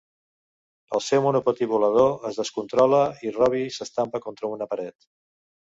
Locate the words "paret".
4.77-5.11